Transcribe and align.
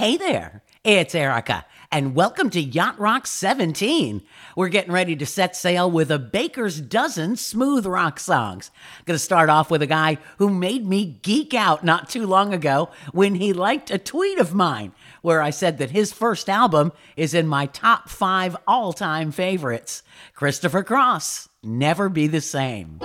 Hey 0.00 0.16
there, 0.16 0.62
it's 0.82 1.14
Erica, 1.14 1.66
and 1.92 2.14
welcome 2.14 2.48
to 2.48 2.60
Yacht 2.62 2.98
Rock 2.98 3.26
17. 3.26 4.22
We're 4.56 4.68
getting 4.70 4.92
ready 4.92 5.14
to 5.14 5.26
set 5.26 5.54
sail 5.54 5.90
with 5.90 6.10
a 6.10 6.18
baker's 6.18 6.80
dozen 6.80 7.36
smooth 7.36 7.84
rock 7.84 8.18
songs. 8.18 8.70
Gonna 9.04 9.18
start 9.18 9.50
off 9.50 9.70
with 9.70 9.82
a 9.82 9.86
guy 9.86 10.16
who 10.38 10.48
made 10.48 10.86
me 10.86 11.18
geek 11.20 11.52
out 11.52 11.84
not 11.84 12.08
too 12.08 12.26
long 12.26 12.54
ago 12.54 12.88
when 13.12 13.34
he 13.34 13.52
liked 13.52 13.90
a 13.90 13.98
tweet 13.98 14.38
of 14.38 14.54
mine 14.54 14.92
where 15.20 15.42
I 15.42 15.50
said 15.50 15.76
that 15.76 15.90
his 15.90 16.14
first 16.14 16.48
album 16.48 16.92
is 17.14 17.34
in 17.34 17.46
my 17.46 17.66
top 17.66 18.08
five 18.08 18.56
all 18.66 18.94
time 18.94 19.30
favorites. 19.30 20.02
Christopher 20.34 20.82
Cross, 20.82 21.50
Never 21.62 22.08
Be 22.08 22.26
the 22.26 22.40
Same. 22.40 23.00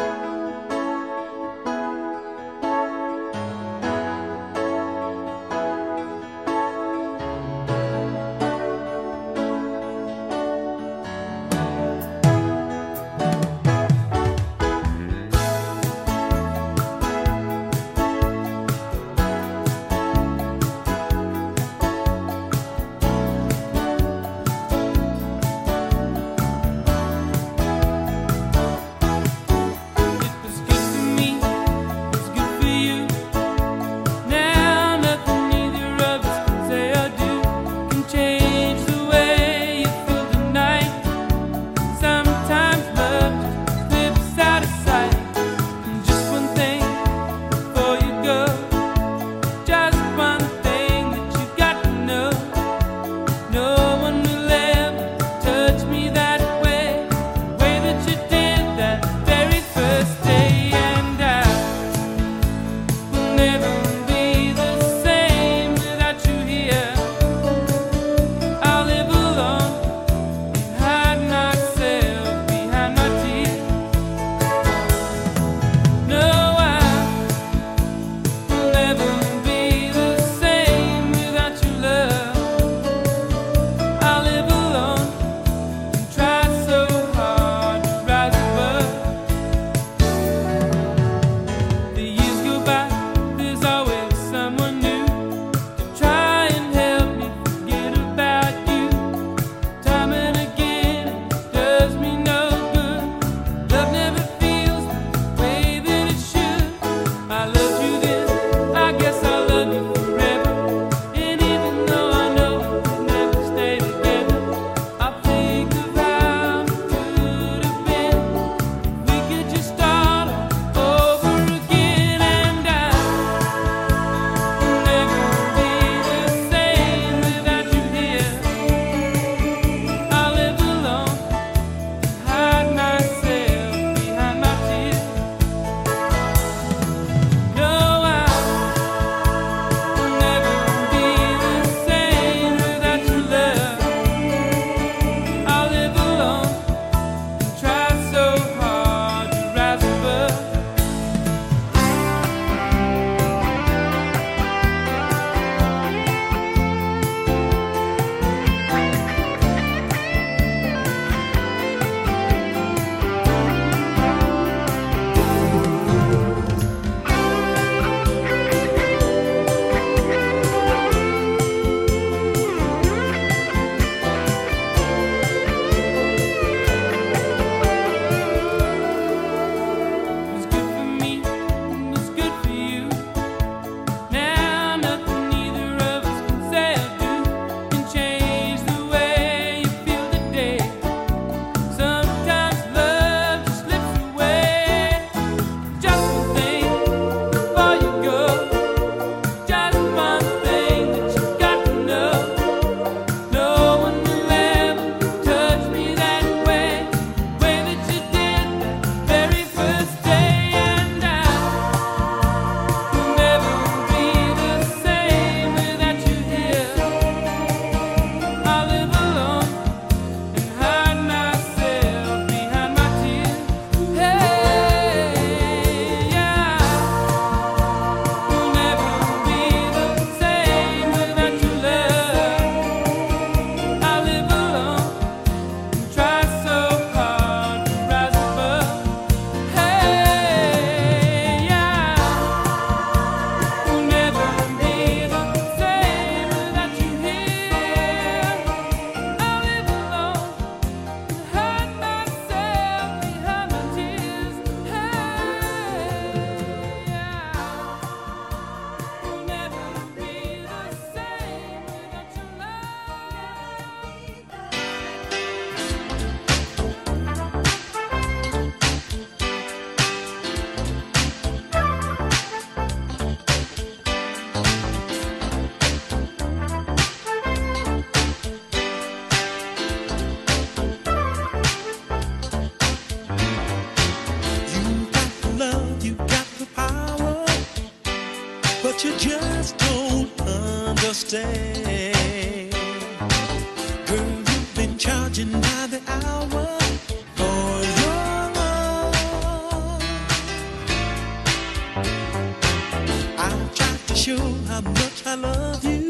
show 304.06 304.18
how 304.48 304.62
much 304.62 305.04
I 305.08 305.16
love 305.16 305.66
you. 305.66 305.85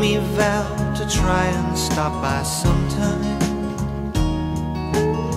me 0.00 0.18
vow 0.36 0.94
to 0.94 1.08
try 1.08 1.46
and 1.46 1.76
stop 1.76 2.12
by 2.22 2.42
sometime. 2.42 3.38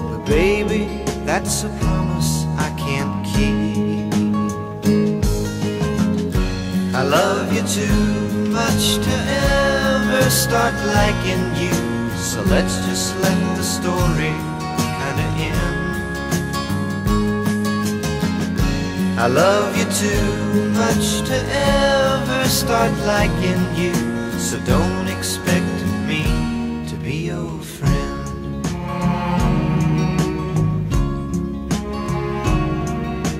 But 0.09 0.25
baby, 0.25 1.03
that's 1.25 1.63
a 1.63 1.69
promise 1.79 2.45
I 2.57 2.69
can't 2.77 3.25
keep. 3.25 4.13
I 6.93 7.03
love 7.03 7.51
you 7.51 7.63
too 7.79 8.51
much 8.51 8.97
to 9.05 9.13
ever 9.57 10.29
start 10.29 10.75
liking 10.97 11.43
you. 11.63 11.73
So 12.15 12.41
let's 12.43 12.77
just 12.85 13.17
let 13.23 13.39
the 13.57 13.63
story 13.63 14.35
kinda 14.99 15.27
end. 15.49 15.91
I 19.17 19.27
love 19.27 19.75
you 19.77 19.85
too 20.03 20.25
much 20.81 21.21
to 21.29 21.37
ever 21.51 22.47
start 22.47 22.91
liking 23.05 23.63
you. 23.75 24.20
So 24.41 24.59
don't 24.65 25.07
expect 25.07 25.85
me 26.07 26.23
to 26.89 26.95
be 26.97 27.27
your 27.27 27.59
friend. 27.61 28.65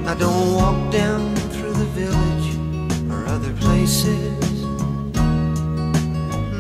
I 0.08 0.16
don't 0.18 0.54
walk 0.54 0.92
down 0.92 1.36
through 1.54 1.74
the 1.74 1.90
village 2.00 2.50
or 3.12 3.26
other 3.26 3.52
places 3.56 4.62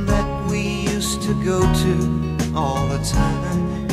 That 0.10 0.48
we 0.50 0.62
used 0.96 1.22
to 1.22 1.34
go 1.46 1.62
to 1.84 2.54
all 2.54 2.88
the 2.88 3.00
time. 3.06 3.88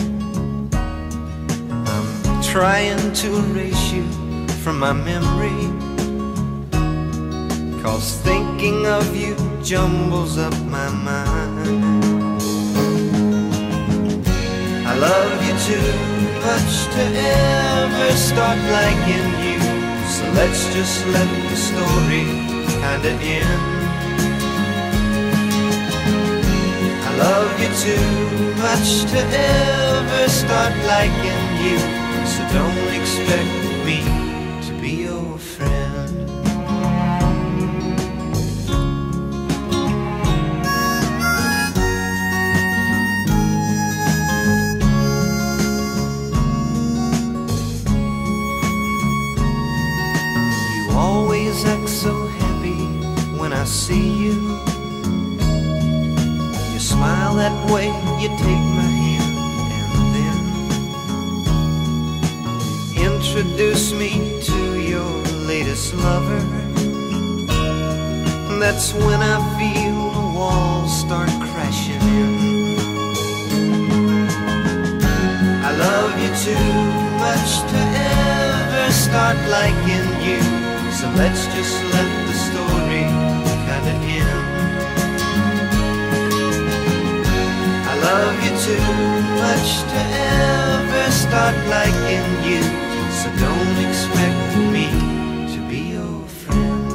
I'm 1.86 2.42
trying 2.42 3.12
to 3.12 3.28
erase 3.36 3.92
you 3.92 4.04
from 4.64 4.80
my 4.80 4.92
memory 4.92 5.60
Cause 7.82 8.16
thinking 8.22 8.86
of 8.86 9.14
you 9.14 9.47
jumbles 9.62 10.38
up 10.38 10.54
my 10.66 10.88
mind. 10.88 12.40
I 14.86 14.94
love 14.96 15.34
you 15.46 15.54
too 15.68 15.92
much 16.46 16.74
to 16.94 17.02
ever 17.02 18.12
start 18.16 18.58
liking 18.78 19.28
you. 19.44 19.60
So 20.14 20.24
let's 20.32 20.62
just 20.74 21.06
let 21.06 21.28
the 21.50 21.56
story 21.56 22.24
kinda 22.82 23.12
end. 23.38 23.62
I 27.06 27.10
love 27.24 27.50
you 27.62 27.70
too 27.86 28.08
much 28.62 28.88
to 29.12 29.20
ever 29.20 30.28
start 30.28 30.72
liking 30.86 31.44
you. 31.64 31.78
So 32.32 32.40
don't 32.54 32.88
expect 32.98 33.50
me 33.84 34.27
way, 57.72 57.86
you 58.20 58.28
take 58.28 58.66
my 58.80 58.90
hand, 59.02 59.36
and 59.84 60.14
then 60.16 60.38
introduce 63.12 63.92
me 63.92 64.40
to 64.42 64.80
your 64.80 65.10
latest 65.46 65.94
lover. 65.94 66.42
That's 68.58 68.92
when 68.92 69.20
I 69.22 69.38
feel 69.58 70.10
the 70.10 70.26
walls 70.36 71.00
start 71.00 71.30
crashing 71.48 72.02
in. 72.02 72.78
I 75.68 75.70
love 75.86 76.12
you 76.22 76.30
too 76.46 76.70
much 77.24 77.50
to 77.70 77.80
ever 78.12 78.92
start 78.92 79.36
liking 79.48 80.08
you. 80.26 80.40
So 80.92 81.06
let's 81.16 81.46
just 81.54 81.76
let 81.94 82.27
love 88.08 88.42
you 88.42 88.50
too 88.64 88.92
much 89.44 89.70
to 89.92 90.00
ever 90.00 91.10
start 91.10 91.56
liking 91.68 92.28
you. 92.48 92.62
So 93.20 93.28
don't 93.36 93.78
expect 93.86 94.56
me 94.72 94.88
to 95.52 95.60
be 95.68 95.80
your 95.92 96.16
friend. 96.26 96.88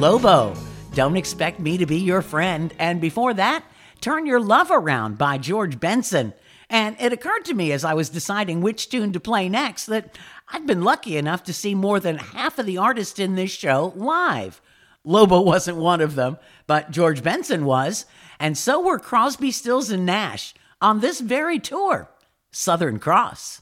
Lobo, 0.00 0.54
Don't 0.94 1.16
Expect 1.16 1.60
Me 1.60 1.78
to 1.78 1.86
Be 1.86 1.98
Your 1.98 2.22
Friend. 2.22 2.74
And 2.80 3.00
before 3.00 3.32
that, 3.34 3.64
Turn 4.00 4.26
Your 4.26 4.40
Love 4.40 4.72
Around 4.72 5.18
by 5.18 5.38
George 5.38 5.78
Benson. 5.78 6.34
And 6.72 6.96
it 6.98 7.12
occurred 7.12 7.44
to 7.44 7.54
me 7.54 7.70
as 7.70 7.84
I 7.84 7.92
was 7.92 8.08
deciding 8.08 8.62
which 8.62 8.88
tune 8.88 9.12
to 9.12 9.20
play 9.20 9.46
next 9.50 9.86
that 9.86 10.16
I've 10.48 10.66
been 10.66 10.80
lucky 10.80 11.18
enough 11.18 11.42
to 11.44 11.52
see 11.52 11.74
more 11.74 12.00
than 12.00 12.16
half 12.16 12.58
of 12.58 12.64
the 12.64 12.78
artists 12.78 13.18
in 13.18 13.34
this 13.34 13.50
show 13.50 13.92
live. 13.94 14.62
Lobo 15.04 15.40
wasn't 15.42 15.76
one 15.76 16.00
of 16.00 16.14
them, 16.14 16.38
but 16.66 16.90
George 16.90 17.22
Benson 17.22 17.66
was, 17.66 18.06
and 18.40 18.56
so 18.56 18.80
were 18.80 18.98
Crosby, 18.98 19.50
Stills, 19.50 19.90
and 19.90 20.06
Nash 20.06 20.54
on 20.80 21.00
this 21.00 21.20
very 21.20 21.58
tour, 21.58 22.08
Southern 22.52 22.98
Cross. 22.98 23.60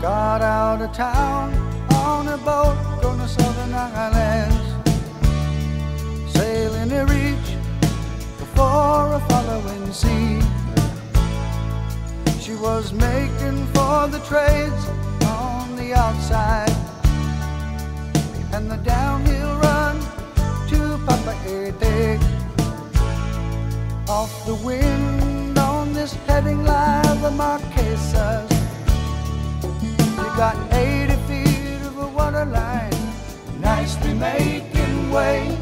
Got 0.00 0.40
out 0.40 0.80
of 0.80 0.92
town 0.94 1.49
islands. 3.80 4.56
Sailing 6.34 6.90
to 6.90 7.02
reach 7.04 7.48
before 8.38 9.14
a 9.14 9.22
following 9.28 9.92
sea. 9.92 10.40
She 12.40 12.54
was 12.56 12.92
making 12.92 13.66
for 13.74 14.08
the 14.08 14.20
trades 14.28 14.82
on 15.24 15.76
the 15.76 15.94
outside. 15.94 16.70
And 18.52 18.70
the 18.70 18.76
downhill 18.78 19.56
run 19.58 19.96
to 20.70 20.78
Papa 21.06 21.34
Ede. 21.48 22.20
Off 24.08 24.32
the 24.44 24.56
wind 24.56 25.58
on 25.58 25.94
this 25.94 26.12
heading 26.26 26.64
line, 26.64 27.20
the 27.22 27.30
Marquesas. 27.30 28.50
You 29.82 30.26
got 30.36 30.56
80 30.72 30.99
making 34.20 35.10
way. 35.10 35.56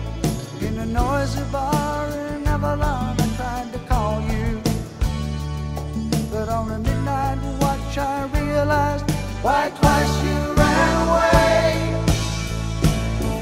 In 0.61 0.79
a 0.79 0.87
noisy 0.87 1.43
bar 1.53 2.09
in 2.33 2.47
Avalon, 2.47 3.15
I 3.21 3.27
tried 3.37 3.73
to 3.73 3.79
call 3.91 4.21
you. 4.33 4.61
But 6.33 6.49
on 6.49 6.73
a 6.73 6.79
midnight 6.79 7.39
watch, 7.61 7.97
I 7.97 8.27
realized 8.41 9.09
why 9.43 9.71
twice 9.81 10.15
you 10.27 10.39
ran 10.61 10.93
away. 11.07 11.69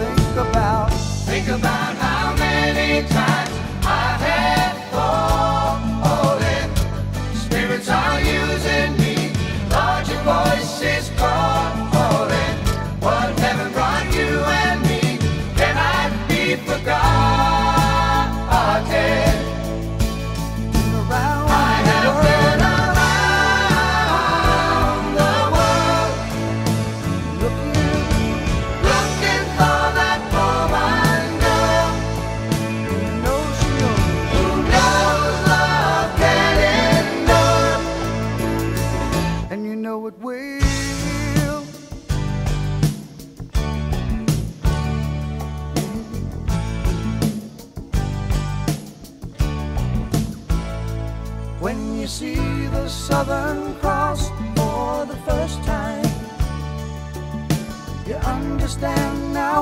Think 0.01 0.37
about, 0.47 0.91
think 1.31 1.49
about 1.49 1.97
how 1.97 2.37
many 2.37 3.09
times 3.09 3.36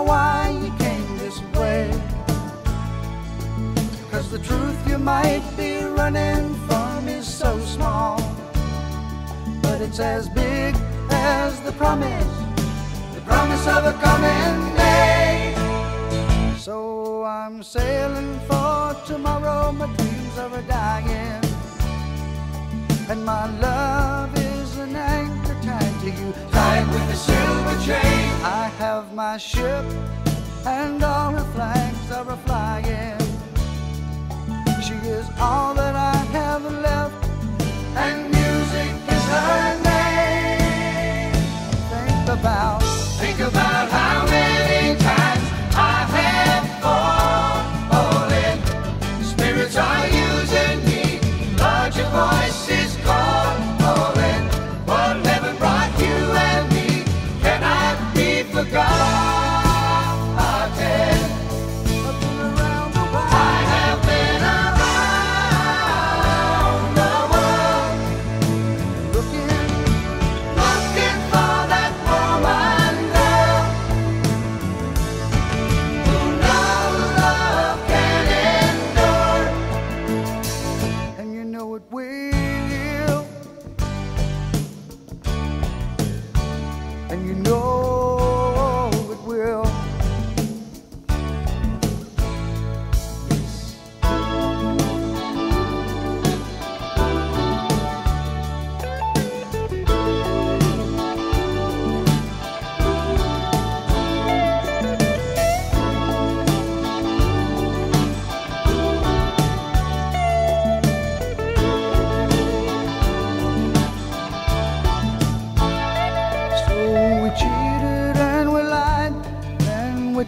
why 0.02 0.50
you 0.62 0.70
came 0.78 1.18
this 1.18 1.40
way. 1.54 1.90
Cause 4.10 4.30
the 4.30 4.38
truth 4.38 4.88
you 4.88 4.98
might 4.98 5.44
be 5.56 5.84
running 5.84 6.54
from 6.66 7.08
is 7.08 7.26
so 7.26 7.58
small, 7.60 8.18
but 9.62 9.80
it's 9.80 10.00
as 10.00 10.28
big 10.28 10.74
as 11.10 11.60
the 11.60 11.72
promise, 11.72 12.34
the 13.14 13.20
promise 13.22 13.66
of 13.66 13.84
a 13.84 13.92
coming 14.02 14.76
day. 14.76 15.54
So 16.58 17.24
I'm 17.24 17.62
sailing 17.62 18.38
for 18.48 18.96
tomorrow, 19.06 19.72
my 19.72 19.86
dreams 19.96 20.38
are 20.38 20.54
a 20.58 20.62
dying. 20.62 21.42
And 23.08 23.24
my 23.24 23.46
love 23.60 24.36
is 24.38 24.78
an 24.78 24.96
anchor 24.96 25.43
to 26.04 26.10
you, 26.10 26.32
tied 26.52 26.86
with 26.88 27.14
a 27.16 27.16
silver 27.16 27.76
chain. 27.86 28.28
I 28.44 28.70
have 28.78 29.14
my 29.14 29.38
ship, 29.38 29.84
and 30.66 31.02
all 31.02 31.32
her 31.32 31.48
flags 31.54 32.10
are 32.10 32.30
a 32.30 32.36
flying. 32.46 33.18
She 34.86 34.96
is 35.08 35.26
all 35.40 35.74
that 35.74 35.96
I 35.96 36.16
have 36.38 36.62
left, 36.88 37.24
and 37.96 38.16
music 38.38 38.92
is 39.16 39.24
her 39.34 39.82
name. 39.90 41.32
Think 41.92 42.28
about, 42.38 42.82
think 43.20 43.40
about 43.40 43.88
how 43.90 44.03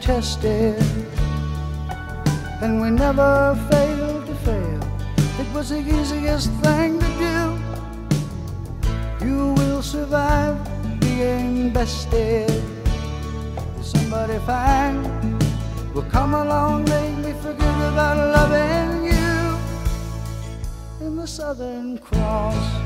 tested, 0.06 0.80
and 2.62 2.80
we 2.80 2.90
never 2.90 3.58
failed 3.68 4.24
to 4.24 4.34
fail. 4.46 4.80
It 5.40 5.52
was 5.52 5.70
the 5.70 5.80
easiest 5.80 6.48
thing 6.62 7.00
to 7.00 7.06
do. 7.26 7.38
You 9.26 9.52
will 9.54 9.82
survive 9.82 10.56
being 11.00 11.72
bested. 11.72 12.62
Somebody 13.82 14.38
fine 14.46 15.02
will 15.92 16.08
come 16.08 16.34
along, 16.34 16.84
make 16.84 17.16
me 17.18 17.32
forget 17.42 17.76
about 17.92 18.16
loving 18.38 19.06
you 19.10 19.58
in 21.04 21.16
the 21.16 21.26
Southern 21.26 21.98
Cross. 21.98 22.85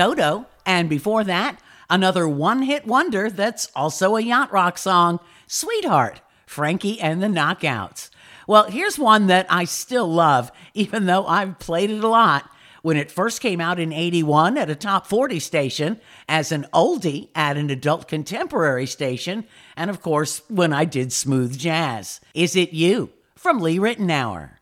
Toto. 0.00 0.46
And 0.64 0.88
before 0.88 1.24
that, 1.24 1.60
another 1.90 2.26
one 2.26 2.62
hit 2.62 2.86
wonder 2.86 3.28
that's 3.28 3.70
also 3.76 4.16
a 4.16 4.22
yacht 4.22 4.50
rock 4.50 4.78
song, 4.78 5.20
Sweetheart, 5.46 6.22
Frankie 6.46 6.98
and 6.98 7.22
the 7.22 7.26
Knockouts. 7.26 8.08
Well, 8.46 8.70
here's 8.70 8.98
one 8.98 9.26
that 9.26 9.44
I 9.50 9.64
still 9.64 10.10
love, 10.10 10.50
even 10.72 11.04
though 11.04 11.26
I've 11.26 11.58
played 11.58 11.90
it 11.90 12.02
a 12.02 12.08
lot. 12.08 12.50
When 12.80 12.96
it 12.96 13.10
first 13.10 13.42
came 13.42 13.60
out 13.60 13.78
in 13.78 13.92
81 13.92 14.56
at 14.56 14.70
a 14.70 14.74
top 14.74 15.06
40 15.06 15.38
station, 15.38 16.00
as 16.26 16.50
an 16.50 16.66
oldie 16.72 17.28
at 17.34 17.58
an 17.58 17.68
adult 17.68 18.08
contemporary 18.08 18.86
station, 18.86 19.44
and 19.76 19.90
of 19.90 20.00
course, 20.00 20.40
when 20.48 20.72
I 20.72 20.86
did 20.86 21.12
smooth 21.12 21.58
jazz. 21.58 22.22
Is 22.32 22.56
It 22.56 22.72
You? 22.72 23.10
from 23.36 23.60
Lee 23.60 23.78
Ritenour. 23.78 24.59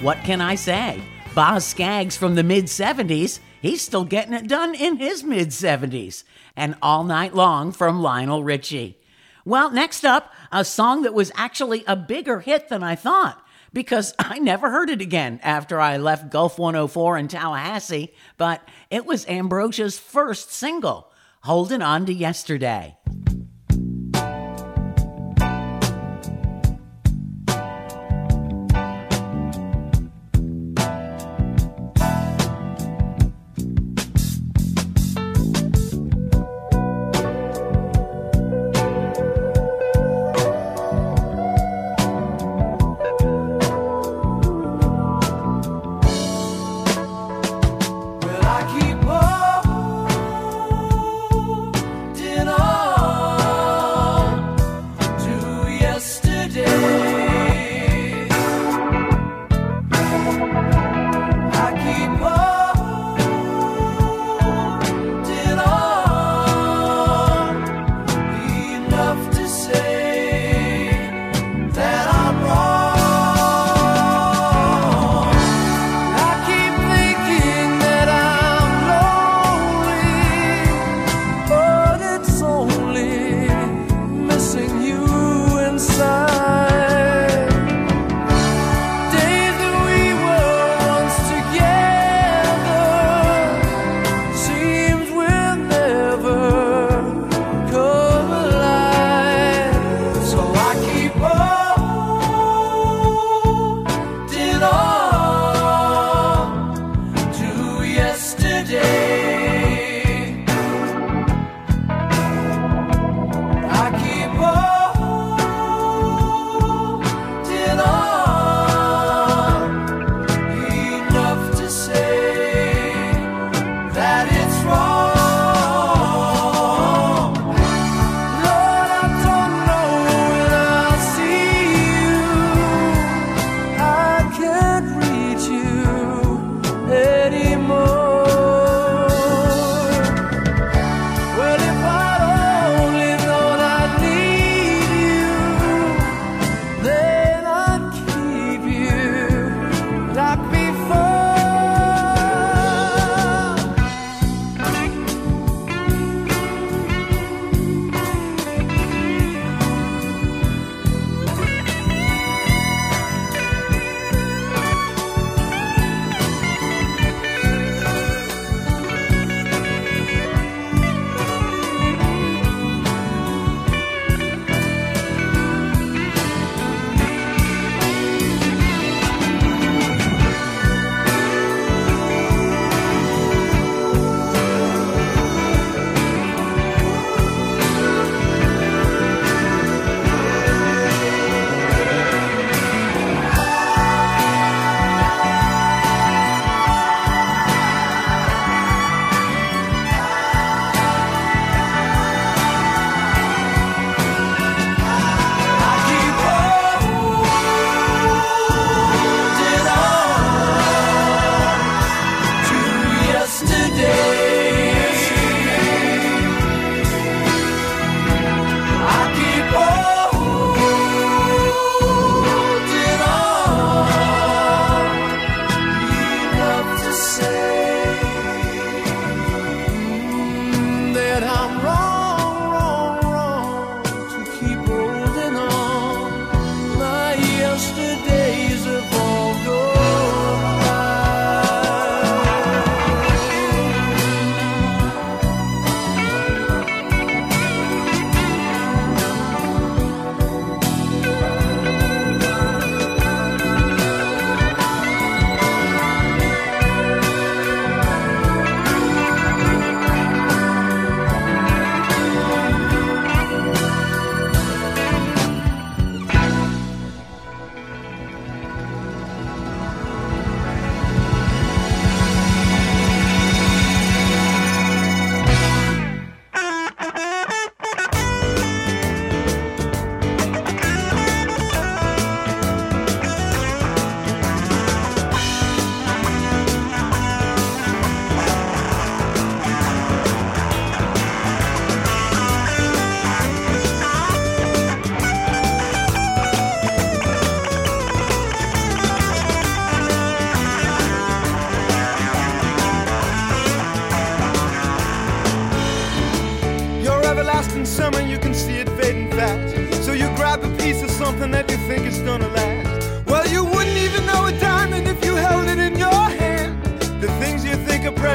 what 0.00 0.18
can 0.22 0.40
I 0.40 0.54
say? 0.54 1.02
Boz 1.34 1.64
Scaggs 1.64 2.16
from 2.16 2.36
the 2.36 2.44
mid 2.44 2.66
70s, 2.66 3.40
he's 3.60 3.82
still 3.82 4.04
getting 4.04 4.32
it 4.32 4.46
done 4.46 4.74
in 4.74 4.96
his 4.96 5.24
mid 5.24 5.48
70s. 5.48 6.22
And 6.56 6.76
All 6.80 7.02
Night 7.02 7.34
Long 7.34 7.72
from 7.72 8.00
Lionel 8.00 8.44
Richie. 8.44 8.98
Well, 9.44 9.70
next 9.70 10.04
up, 10.04 10.32
a 10.52 10.64
song 10.64 11.02
that 11.02 11.14
was 11.14 11.32
actually 11.34 11.82
a 11.86 11.96
bigger 11.96 12.40
hit 12.40 12.68
than 12.68 12.82
I 12.82 12.94
thought 12.94 13.44
because 13.72 14.14
I 14.18 14.38
never 14.38 14.70
heard 14.70 14.90
it 14.90 15.00
again 15.00 15.40
after 15.42 15.80
I 15.80 15.96
left 15.96 16.30
Gulf 16.30 16.58
104 16.58 17.18
in 17.18 17.28
Tallahassee, 17.28 18.12
but 18.36 18.66
it 18.90 19.04
was 19.04 19.26
Ambrosia's 19.26 19.98
first 19.98 20.52
single, 20.52 21.10
Holding 21.42 21.82
On 21.82 22.06
to 22.06 22.12
Yesterday. 22.12 22.96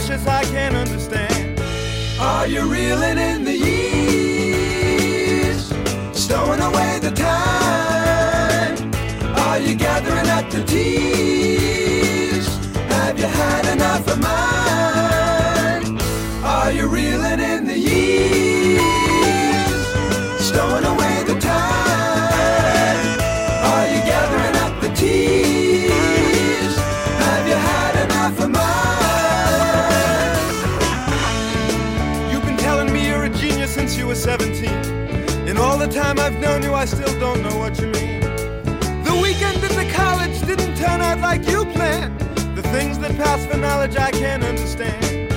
Precious, 0.06 0.28
I 0.28 0.44
can't 0.46 0.76
understand. 0.76 1.60
Are 2.20 2.46
you 2.48 2.62
reeling 2.70 3.18
in 3.18 3.46
the 3.46 3.58
years? 3.58 4.94
Stowing 6.12 6.60
away 6.60 7.00
the 7.00 7.12
time? 7.12 8.92
Are 9.48 9.60
you 9.60 9.76
gathering 9.76 10.30
up 10.30 10.50
the 10.50 10.64
tears? 10.66 12.48
Have 12.90 13.18
you 13.20 13.28
had 13.28 13.66
enough 13.74 14.08
of 14.08 14.20
mine? 14.20 16.00
Are 16.44 16.72
you 16.72 16.88
reeling 16.88 17.40
time 35.94 36.20
I've 36.20 36.40
known 36.40 36.64
you, 36.64 36.74
I 36.74 36.86
still 36.86 37.20
don't 37.20 37.44
know 37.44 37.56
what 37.56 37.80
you 37.80 37.86
mean. 37.88 38.22
The 39.04 39.20
weekend 39.22 39.58
in 39.58 39.76
the 39.78 39.86
college 39.94 40.42
didn't 40.42 40.76
turn 40.76 41.02
out 41.02 41.20
like 41.20 41.48
you 41.48 41.66
planned. 41.66 42.20
The 42.56 42.64
things 42.74 42.98
that 42.98 43.16
pass 43.16 43.46
for 43.46 43.58
knowledge 43.58 43.96
I 43.96 44.10
can't 44.10 44.44
understand. 44.44 45.32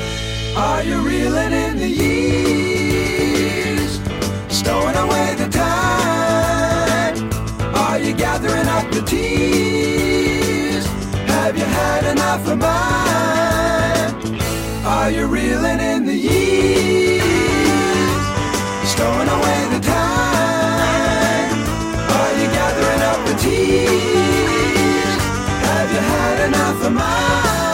Are 0.57 0.83
you 0.83 1.01
reeling 1.03 1.53
in 1.53 1.77
the 1.77 1.89
years? 1.89 3.21
Stowing 4.49 4.97
away 4.97 5.35
the 5.35 5.49
time? 5.51 7.31
Are 7.75 7.99
you 7.99 8.15
gathering 8.15 8.67
up 8.67 8.91
the 8.91 9.03
tears? 9.03 10.87
Have 11.35 11.59
you 11.59 11.65
had 11.65 12.05
enough 12.13 12.49
of 12.49 12.57
mine? 12.59 14.15
Are 14.87 15.11
you 15.11 15.27
reeling 15.27 15.81
in 15.81 16.07
the 16.07 16.17
years? 16.17 17.21
Stowing 18.89 19.29
away 19.29 19.69
the 19.75 19.81
time? 19.81 20.16
Tears? 23.47 25.23
Have 25.67 25.91
you 25.95 26.03
had 26.13 26.47
enough 26.49 26.87
of 26.87 26.93
mine? 26.93 27.66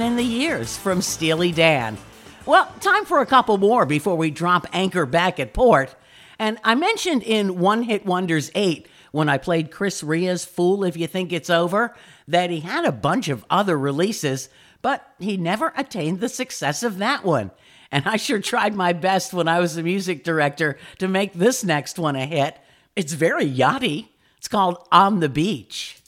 In 0.00 0.16
the 0.16 0.22
Years 0.22 0.76
from 0.78 1.02
Steely 1.02 1.52
Dan. 1.52 1.98
Well, 2.46 2.72
time 2.80 3.04
for 3.04 3.20
a 3.20 3.26
couple 3.26 3.58
more 3.58 3.84
before 3.84 4.16
we 4.16 4.30
drop 4.30 4.66
anchor 4.72 5.04
back 5.04 5.38
at 5.38 5.52
port. 5.52 5.94
And 6.38 6.58
I 6.64 6.74
mentioned 6.74 7.22
in 7.22 7.58
One 7.58 7.82
Hit 7.82 8.06
Wonders 8.06 8.50
8, 8.54 8.88
when 9.12 9.28
I 9.28 9.36
played 9.36 9.70
Chris 9.70 10.02
Rea's 10.02 10.44
Fool 10.44 10.84
If 10.84 10.96
You 10.96 11.06
Think 11.06 11.32
It's 11.32 11.50
Over, 11.50 11.94
that 12.26 12.50
he 12.50 12.60
had 12.60 12.84
a 12.84 12.92
bunch 12.92 13.28
of 13.28 13.44
other 13.50 13.78
releases, 13.78 14.48
but 14.80 15.06
he 15.18 15.36
never 15.36 15.72
attained 15.76 16.20
the 16.20 16.28
success 16.28 16.82
of 16.82 16.98
that 16.98 17.24
one. 17.24 17.50
And 17.92 18.06
I 18.06 18.16
sure 18.16 18.40
tried 18.40 18.74
my 18.74 18.92
best 18.94 19.34
when 19.34 19.48
I 19.48 19.60
was 19.60 19.74
the 19.74 19.82
music 19.82 20.24
director 20.24 20.78
to 20.98 21.08
make 21.08 21.34
this 21.34 21.62
next 21.62 21.98
one 21.98 22.16
a 22.16 22.24
hit. 22.24 22.56
It's 22.96 23.12
very 23.12 23.46
yachty. 23.46 24.08
It's 24.38 24.48
called 24.48 24.86
On 24.90 25.20
the 25.20 25.28
Beach. 25.28 25.99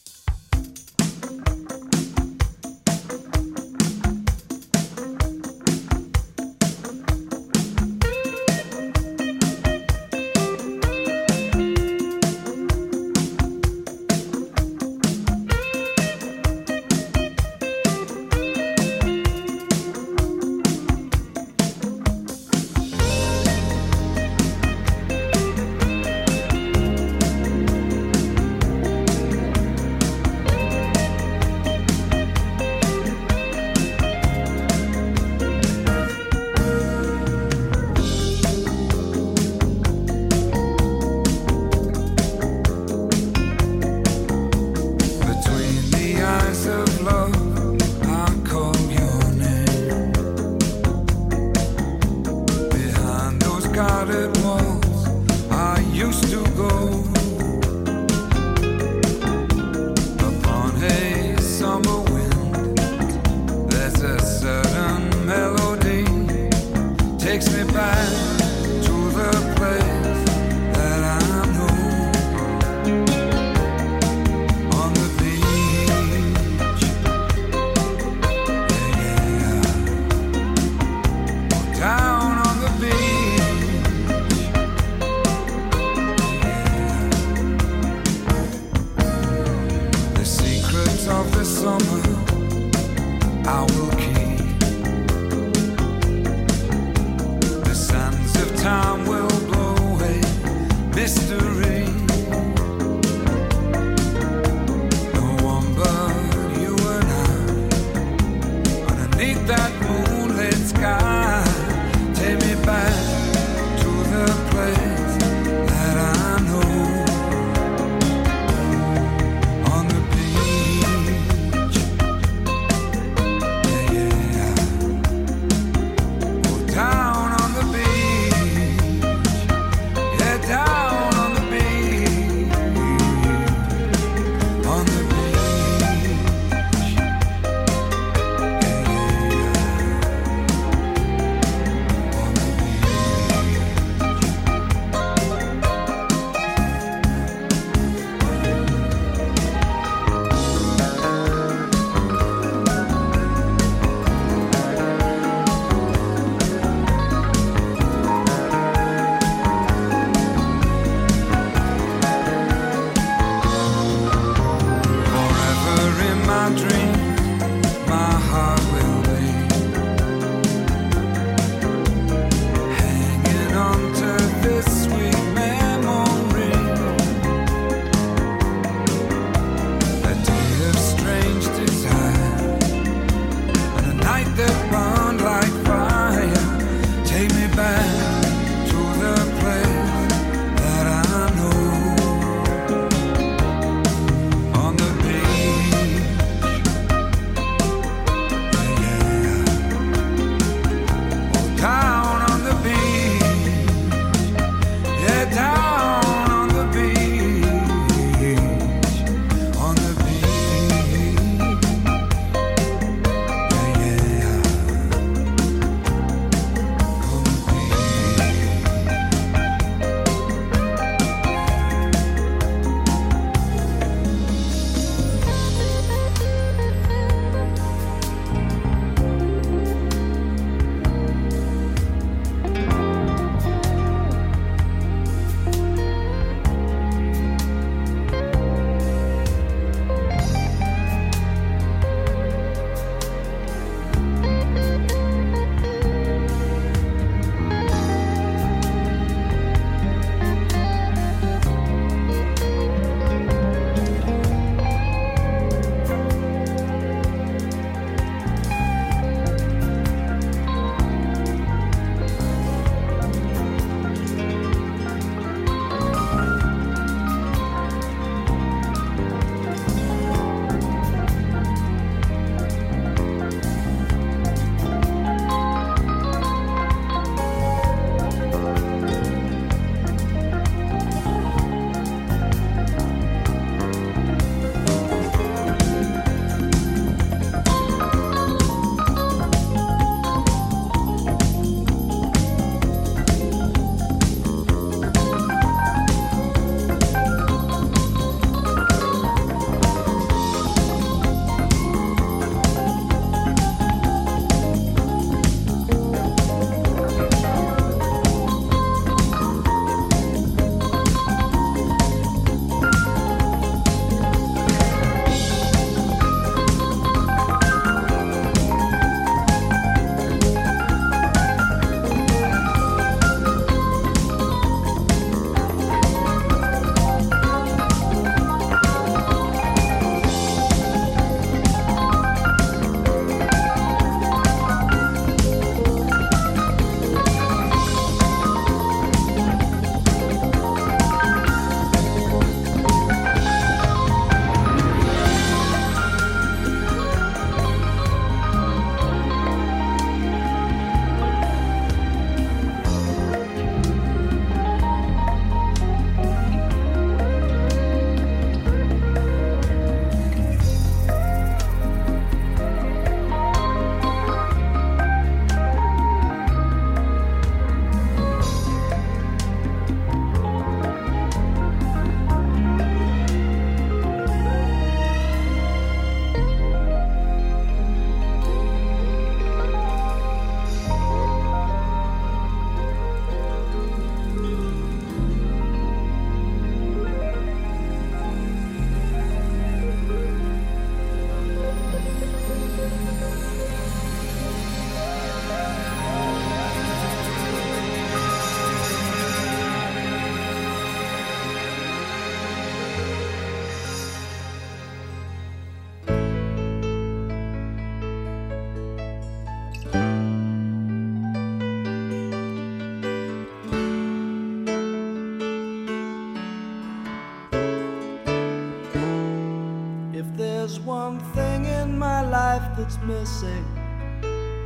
That's 422.63 422.79
missing. 422.85 423.45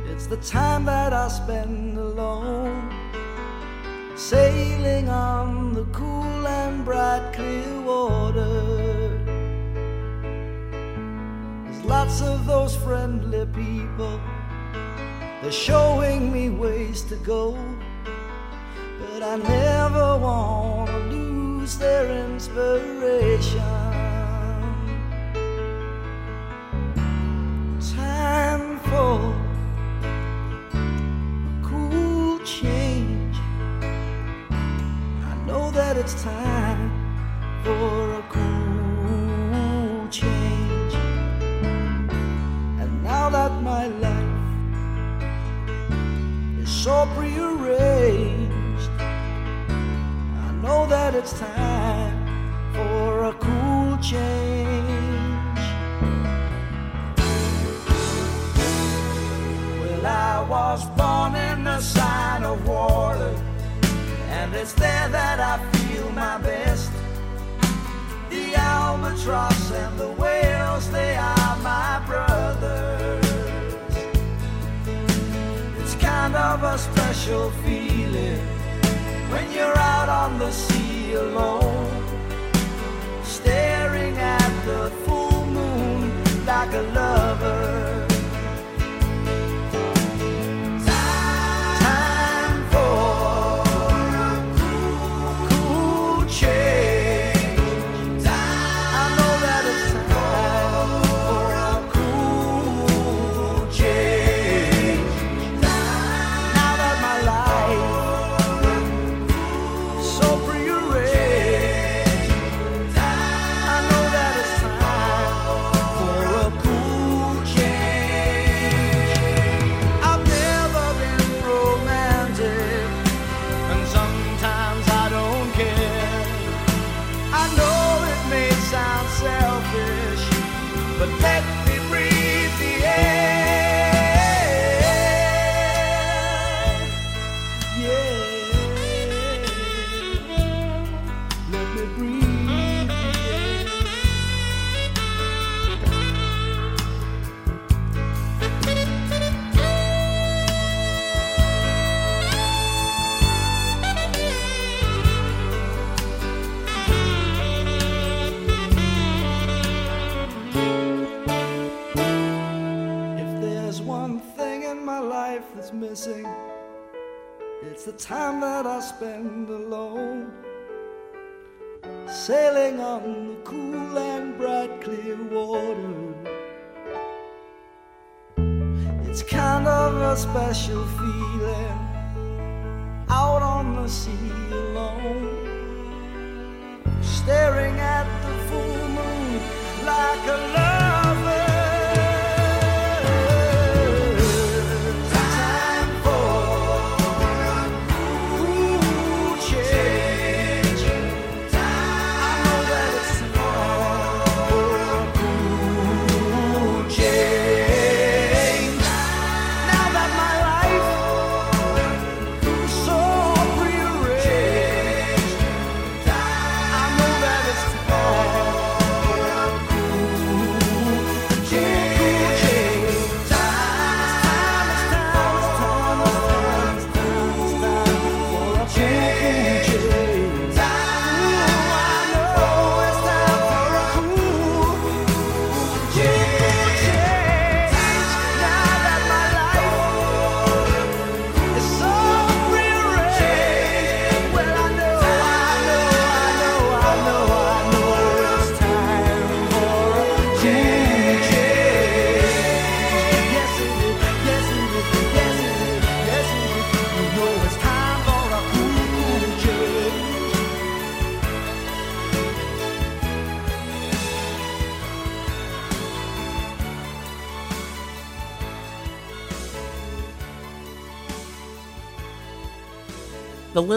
It's 0.07 0.25
the 0.25 0.37
time 0.37 0.85
that 0.85 1.13
I 1.13 1.27
spend 1.27 1.99
alone, 1.99 2.89
sailing 4.15 5.07
on 5.07 5.75
the 5.75 5.83
cool 5.99 6.47
and 6.47 6.83
bright 6.83 7.31
clear 7.33 7.81
water. 7.81 9.19
There's 11.63 11.85
lots 11.85 12.21
of 12.21 12.47
those 12.47 12.75
friendly 12.75 13.45
people, 13.53 14.19
they're 15.43 15.51
showing 15.51 16.33
me 16.33 16.49
ways 16.49 17.03
to 17.03 17.17
go, 17.17 17.55
but 18.99 19.21
I 19.21 19.35
never 19.35 20.17
want 20.17 20.89
to 20.89 20.97
lose 21.15 21.77
their 21.77 22.05
inspiration. 22.25 23.66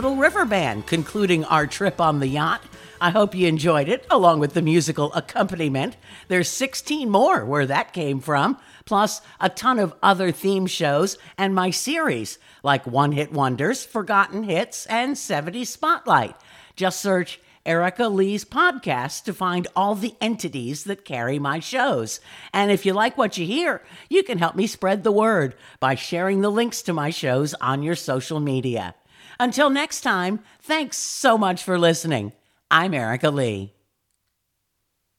Little 0.00 0.16
River 0.16 0.46
Band, 0.46 0.86
concluding 0.86 1.44
our 1.44 1.66
trip 1.66 2.00
on 2.00 2.20
the 2.20 2.26
yacht. 2.26 2.62
I 3.02 3.10
hope 3.10 3.34
you 3.34 3.46
enjoyed 3.46 3.86
it, 3.86 4.06
along 4.08 4.40
with 4.40 4.54
the 4.54 4.62
musical 4.62 5.12
accompaniment. 5.12 5.98
There's 6.28 6.48
16 6.48 7.10
more 7.10 7.44
where 7.44 7.66
that 7.66 7.92
came 7.92 8.20
from, 8.20 8.56
plus 8.86 9.20
a 9.40 9.50
ton 9.50 9.78
of 9.78 9.92
other 10.02 10.32
theme 10.32 10.66
shows 10.66 11.18
and 11.36 11.54
my 11.54 11.68
series, 11.68 12.38
like 12.62 12.86
One 12.86 13.12
Hit 13.12 13.30
Wonders, 13.30 13.84
Forgotten 13.84 14.44
Hits, 14.44 14.86
and 14.86 15.18
70 15.18 15.66
Spotlight. 15.66 16.34
Just 16.76 17.02
search 17.02 17.38
Erica 17.66 18.08
Lee's 18.08 18.46
podcast 18.46 19.24
to 19.24 19.34
find 19.34 19.68
all 19.76 19.94
the 19.94 20.14
entities 20.18 20.84
that 20.84 21.04
carry 21.04 21.38
my 21.38 21.60
shows. 21.60 22.20
And 22.54 22.70
if 22.70 22.86
you 22.86 22.94
like 22.94 23.18
what 23.18 23.36
you 23.36 23.44
hear, 23.44 23.82
you 24.08 24.22
can 24.22 24.38
help 24.38 24.56
me 24.56 24.66
spread 24.66 25.04
the 25.04 25.12
word 25.12 25.54
by 25.78 25.94
sharing 25.94 26.40
the 26.40 26.48
links 26.50 26.80
to 26.80 26.94
my 26.94 27.10
shows 27.10 27.52
on 27.60 27.82
your 27.82 27.96
social 27.96 28.40
media. 28.40 28.94
Until 29.40 29.70
next 29.70 30.02
time, 30.02 30.40
thanks 30.60 30.98
so 30.98 31.38
much 31.38 31.64
for 31.64 31.78
listening. 31.78 32.34
I'm 32.70 32.92
Erica 32.92 33.30
Lee. 33.30 33.72